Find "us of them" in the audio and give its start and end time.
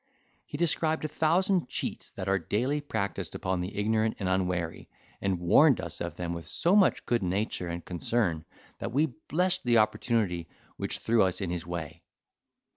5.79-6.33